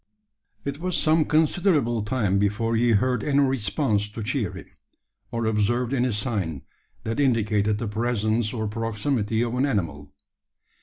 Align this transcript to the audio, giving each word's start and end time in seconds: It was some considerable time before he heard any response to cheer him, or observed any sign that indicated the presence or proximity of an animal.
It 0.65 0.79
was 0.79 0.97
some 0.97 1.25
considerable 1.25 2.01
time 2.01 2.39
before 2.39 2.75
he 2.75 2.93
heard 2.93 3.23
any 3.23 3.41
response 3.41 4.09
to 4.09 4.23
cheer 4.23 4.51
him, 4.51 4.65
or 5.29 5.45
observed 5.45 5.93
any 5.93 6.11
sign 6.11 6.63
that 7.03 7.19
indicated 7.19 7.77
the 7.77 7.87
presence 7.87 8.51
or 8.51 8.67
proximity 8.67 9.43
of 9.43 9.53
an 9.53 9.67
animal. 9.67 10.11